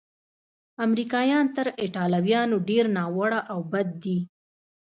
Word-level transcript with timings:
امریکایان 0.85 1.45
تر 1.55 1.67
ایټالویانو 1.81 2.57
ډېر 2.69 2.85
ناوړه 2.97 3.39
او 3.51 3.59
بد 3.71 3.87
دي. 4.03 4.17